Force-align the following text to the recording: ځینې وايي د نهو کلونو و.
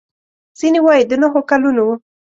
ځینې 0.59 0.79
وايي 0.85 1.03
د 1.09 1.13
نهو 1.21 1.39
کلونو 1.49 1.81
و. 1.87 1.89